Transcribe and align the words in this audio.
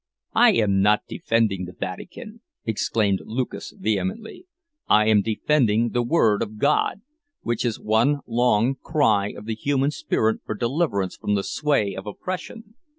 "I 0.33 0.53
am 0.53 0.81
not 0.81 1.01
defending 1.07 1.65
the 1.65 1.73
Vatican," 1.79 2.41
exclaimed 2.65 3.21
Lucas, 3.23 3.71
vehemently. 3.77 4.47
"I 4.87 5.05
am 5.07 5.21
defending 5.21 5.89
the 5.91 6.01
word 6.01 6.41
of 6.41 6.57
God—which 6.57 7.63
is 7.63 7.79
one 7.79 8.21
long 8.25 8.73
cry 8.81 9.27
of 9.29 9.45
the 9.45 9.53
human 9.53 9.91
spirit 9.91 10.41
for 10.43 10.55
deliverance 10.55 11.15
from 11.15 11.35
the 11.35 11.43
sway 11.43 11.93
of 11.93 12.07
oppression. 12.07 12.73